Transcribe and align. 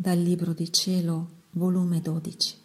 dal 0.00 0.16
Libro 0.16 0.52
di 0.52 0.72
Cielo, 0.72 1.28
volume 1.50 2.00
12, 2.00 2.56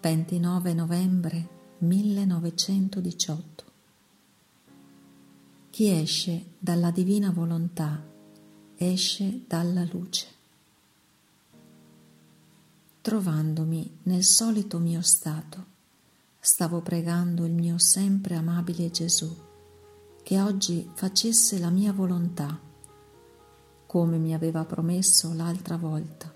29 0.00 0.74
novembre 0.74 1.48
1918. 1.78 3.64
Chi 5.70 5.90
esce 5.90 6.52
dalla 6.56 6.92
divina 6.92 7.32
volontà 7.32 8.00
esce 8.76 9.40
dalla 9.48 9.84
luce. 9.90 10.26
Trovandomi 13.00 13.98
nel 14.04 14.22
solito 14.22 14.78
mio 14.78 15.02
stato, 15.02 15.64
stavo 16.38 16.80
pregando 16.80 17.44
il 17.44 17.54
mio 17.54 17.78
sempre 17.78 18.36
amabile 18.36 18.92
Gesù 18.92 19.36
che 20.22 20.40
oggi 20.40 20.88
facesse 20.94 21.58
la 21.58 21.70
mia 21.70 21.92
volontà, 21.92 22.56
come 23.84 24.18
mi 24.18 24.32
aveva 24.32 24.64
promesso 24.64 25.32
l'altra 25.32 25.76
volta 25.76 26.34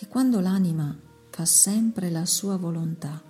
che 0.00 0.08
quando 0.08 0.40
l'anima 0.40 0.98
fa 1.28 1.44
sempre 1.44 2.08
la 2.08 2.24
sua 2.24 2.56
volontà, 2.56 3.22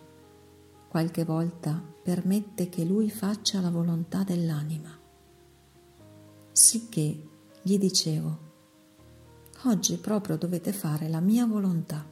qualche 0.88 1.24
volta 1.24 1.82
permette 2.00 2.68
che 2.68 2.84
lui 2.84 3.10
faccia 3.10 3.60
la 3.60 3.70
volontà 3.70 4.22
dell'anima. 4.22 4.96
Sicché 6.52 7.28
gli 7.60 7.76
dicevo, 7.76 8.38
oggi 9.64 9.96
proprio 9.96 10.36
dovete 10.36 10.72
fare 10.72 11.08
la 11.08 11.18
mia 11.18 11.44
volontà. 11.44 12.06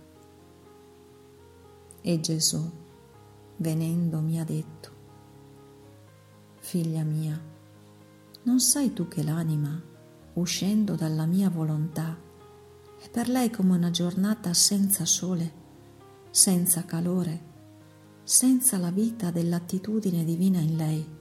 E 2.00 2.20
Gesù, 2.20 2.68
venendo, 3.58 4.18
mi 4.18 4.40
ha 4.40 4.44
detto, 4.44 4.90
Figlia 6.56 7.04
mia, 7.04 7.40
non 8.42 8.58
sai 8.58 8.92
tu 8.92 9.06
che 9.06 9.22
l'anima, 9.22 9.80
uscendo 10.32 10.96
dalla 10.96 11.26
mia 11.26 11.48
volontà, 11.48 12.26
è 13.00 13.08
per 13.10 13.28
lei 13.28 13.48
come 13.50 13.76
una 13.76 13.90
giornata 13.90 14.52
senza 14.52 15.04
sole, 15.04 15.52
senza 16.30 16.84
calore, 16.84 17.46
senza 18.24 18.76
la 18.76 18.90
vita 18.90 19.30
dell'attitudine 19.30 20.24
divina 20.24 20.58
in 20.58 20.76
lei. 20.76 21.16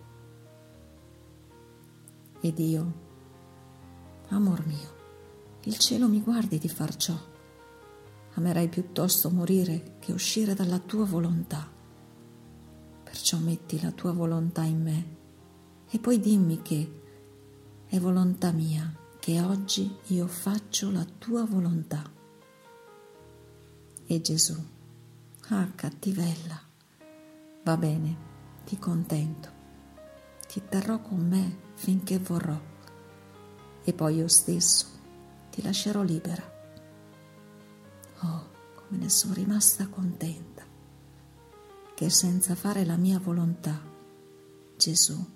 Ed 2.42 2.60
io, 2.60 2.94
amor 4.30 4.66
mio, 4.66 4.96
il 5.64 5.78
cielo 5.78 6.08
mi 6.08 6.22
guardi 6.22 6.58
di 6.58 6.70
far 6.70 6.96
ciò. 6.96 7.16
Amerei 8.34 8.70
piuttosto 8.70 9.30
morire 9.30 9.98
che 10.00 10.12
uscire 10.12 10.54
dalla 10.54 10.80
tua 10.80 11.06
volontà. 11.06 11.70
Perciò 13.04 13.38
metti 13.38 13.80
la 13.82 13.92
tua 13.92 14.14
volontà 14.14 14.64
in 14.64 14.82
me 14.82 15.16
e 15.90 16.00
poi 16.00 16.20
dimmi 16.20 16.62
che 16.62 17.02
è 17.86 18.00
volontà 18.00 18.52
mia 18.52 19.06
che 19.28 19.42
oggi 19.42 19.94
io 20.06 20.26
faccio 20.26 20.90
la 20.90 21.04
tua 21.04 21.44
volontà. 21.44 22.02
E 24.06 24.22
Gesù, 24.22 24.56
ah 25.50 25.70
cattivella, 25.76 26.58
va 27.62 27.76
bene, 27.76 28.18
ti 28.64 28.80
contento, 28.80 29.52
ti 30.48 30.62
terrò 30.70 31.02
con 31.02 31.28
me 31.28 31.58
finché 31.74 32.20
vorrò 32.20 32.58
e 33.84 33.92
poi 33.92 34.16
io 34.16 34.30
stesso 34.30 34.86
ti 35.52 35.62
lascerò 35.62 36.04
libera. 36.04 36.50
Oh, 38.22 38.50
come 38.76 38.98
ne 38.98 39.10
sono 39.10 39.34
rimasta 39.34 39.90
contenta, 39.90 40.64
che 41.96 42.10
senza 42.10 42.56
fare 42.56 42.86
la 42.86 42.96
mia 42.96 43.20
volontà, 43.20 43.78
Gesù 44.78 45.36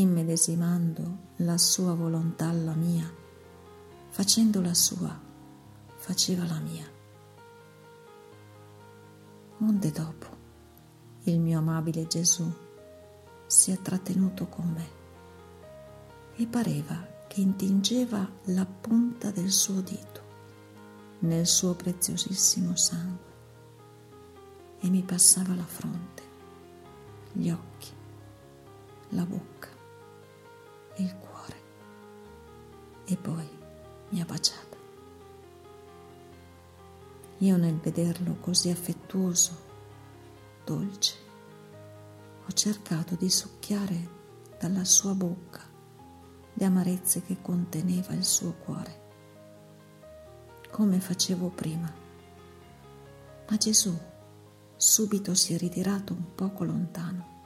immedesimando 0.00 1.18
la 1.38 1.58
sua 1.58 1.92
volontà 1.92 2.48
alla 2.48 2.74
mia, 2.74 3.12
facendo 4.10 4.60
la 4.60 4.74
sua, 4.74 5.18
faceva 5.96 6.44
la 6.46 6.60
mia. 6.60 6.86
Onde 9.60 9.90
dopo, 9.90 10.26
il 11.24 11.40
mio 11.40 11.58
amabile 11.58 12.06
Gesù 12.06 12.48
si 13.46 13.72
è 13.72 13.82
trattenuto 13.82 14.46
con 14.46 14.70
me 14.70 14.96
e 16.36 16.46
pareva 16.46 17.04
che 17.26 17.40
intingeva 17.40 18.30
la 18.44 18.66
punta 18.66 19.32
del 19.32 19.50
suo 19.50 19.80
dito 19.80 20.26
nel 21.20 21.46
suo 21.46 21.74
preziosissimo 21.74 22.76
sangue 22.76 23.26
e 24.78 24.88
mi 24.88 25.02
passava 25.02 25.56
la 25.56 25.64
fronte, 25.64 26.22
gli 27.32 27.50
occhi, 27.50 27.90
la 29.08 29.24
bocca 29.24 29.77
il 31.02 31.16
cuore 31.16 31.56
e 33.04 33.16
poi 33.16 33.48
mi 34.10 34.20
ha 34.20 34.24
baciata. 34.24 34.76
Io 37.38 37.56
nel 37.56 37.76
vederlo 37.76 38.36
così 38.40 38.70
affettuoso, 38.70 39.66
dolce, 40.64 41.14
ho 42.44 42.52
cercato 42.52 43.14
di 43.14 43.30
succhiare 43.30 44.16
dalla 44.58 44.84
sua 44.84 45.14
bocca 45.14 45.62
le 46.54 46.64
amarezze 46.64 47.22
che 47.22 47.40
conteneva 47.40 48.12
il 48.14 48.24
suo 48.24 48.54
cuore, 48.54 49.06
come 50.70 50.98
facevo 50.98 51.48
prima. 51.50 51.92
Ma 53.48 53.56
Gesù 53.56 53.96
subito 54.76 55.34
si 55.34 55.54
è 55.54 55.58
ritirato 55.58 56.12
un 56.12 56.34
poco 56.34 56.64
lontano 56.64 57.37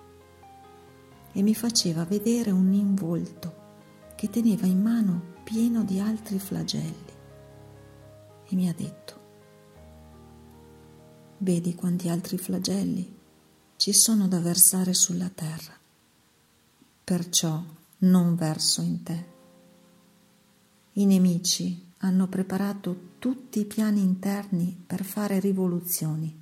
e 1.32 1.42
mi 1.42 1.54
faceva 1.54 2.04
vedere 2.04 2.50
un 2.50 2.72
involto 2.72 3.60
che 4.14 4.28
teneva 4.30 4.66
in 4.66 4.80
mano 4.80 5.30
pieno 5.44 5.82
di 5.82 5.98
altri 5.98 6.38
flagelli 6.38 7.12
e 8.44 8.54
mi 8.54 8.68
ha 8.68 8.74
detto, 8.74 9.20
vedi 11.38 11.74
quanti 11.74 12.08
altri 12.08 12.36
flagelli 12.36 13.18
ci 13.76 13.92
sono 13.92 14.28
da 14.28 14.38
versare 14.40 14.92
sulla 14.92 15.30
terra, 15.30 15.72
perciò 17.02 17.62
non 17.98 18.34
verso 18.36 18.82
in 18.82 19.02
te. 19.02 19.30
I 20.92 21.06
nemici 21.06 21.90
hanno 21.98 22.28
preparato 22.28 23.14
tutti 23.18 23.60
i 23.60 23.64
piani 23.64 24.02
interni 24.02 24.80
per 24.86 25.02
fare 25.02 25.40
rivoluzioni. 25.40 26.40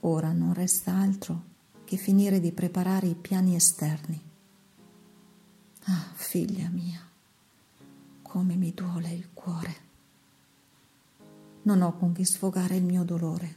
Ora 0.00 0.32
non 0.32 0.52
resta 0.52 0.94
altro 0.94 1.49
che 1.90 1.96
finire 1.96 2.38
di 2.38 2.52
preparare 2.52 3.08
i 3.08 3.16
piani 3.16 3.56
esterni. 3.56 4.22
Ah, 5.86 6.12
figlia 6.14 6.68
mia, 6.68 7.04
come 8.22 8.54
mi 8.54 8.72
duole 8.72 9.10
il 9.10 9.30
cuore. 9.34 9.74
Non 11.62 11.82
ho 11.82 11.96
con 11.96 12.12
chi 12.12 12.24
sfogare 12.24 12.76
il 12.76 12.84
mio 12.84 13.02
dolore. 13.02 13.56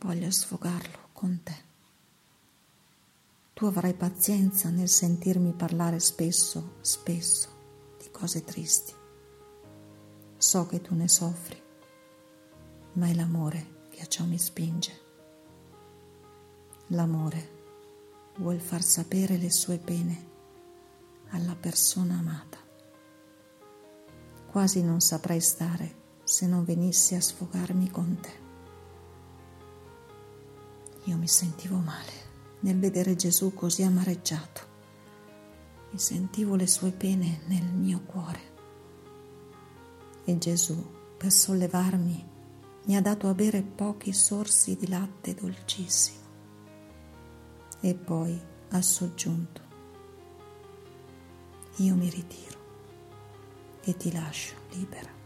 Voglio 0.00 0.28
sfogarlo 0.28 1.10
con 1.12 1.38
te. 1.44 1.54
Tu 3.54 3.66
avrai 3.66 3.94
pazienza 3.94 4.68
nel 4.68 4.88
sentirmi 4.88 5.52
parlare 5.52 6.00
spesso, 6.00 6.78
spesso 6.80 7.48
di 8.02 8.10
cose 8.10 8.42
tristi. 8.42 8.92
So 10.36 10.66
che 10.66 10.80
tu 10.80 10.96
ne 10.96 11.06
soffri, 11.06 11.62
ma 12.94 13.06
è 13.06 13.14
l'amore 13.14 13.86
che 13.90 14.00
a 14.00 14.06
ciò 14.06 14.24
mi 14.24 14.36
spinge. 14.36 15.06
L'amore 16.92 17.56
vuol 18.38 18.60
far 18.60 18.82
sapere 18.82 19.36
le 19.36 19.50
sue 19.50 19.76
pene 19.76 20.26
alla 21.30 21.54
persona 21.54 22.16
amata. 22.16 22.56
Quasi 24.50 24.82
non 24.82 25.00
saprei 25.00 25.40
stare 25.40 25.96
se 26.24 26.46
non 26.46 26.64
venissi 26.64 27.14
a 27.14 27.20
sfogarmi 27.20 27.90
con 27.90 28.18
te. 28.18 28.30
Io 31.04 31.16
mi 31.18 31.28
sentivo 31.28 31.76
male 31.76 32.12
nel 32.60 32.78
vedere 32.78 33.16
Gesù 33.16 33.52
così 33.52 33.82
amareggiato. 33.82 34.62
Mi 35.90 35.98
sentivo 35.98 36.54
le 36.54 36.66
sue 36.66 36.90
pene 36.90 37.40
nel 37.48 37.64
mio 37.64 38.00
cuore. 38.06 38.40
E 40.24 40.38
Gesù, 40.38 40.82
per 41.18 41.32
sollevarmi, 41.32 42.28
mi 42.86 42.96
ha 42.96 43.02
dato 43.02 43.28
a 43.28 43.34
bere 43.34 43.60
pochi 43.60 44.14
sorsi 44.14 44.74
di 44.76 44.88
latte 44.88 45.34
dolcissimo 45.34 46.17
e 47.80 47.94
poi 47.94 48.40
ha 48.70 48.82
soggiunto, 48.82 49.60
io 51.76 51.94
mi 51.94 52.10
ritiro 52.10 52.58
e 53.84 53.96
ti 53.96 54.12
lascio 54.12 54.54
libera. 54.70 55.17